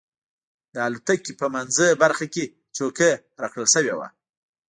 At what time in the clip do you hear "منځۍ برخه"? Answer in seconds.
1.53-2.25